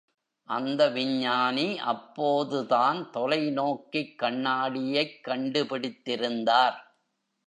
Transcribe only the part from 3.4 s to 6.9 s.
நோக்கிக் கண்ணாடியைக் கண்டு பிடித்திருந்தார்!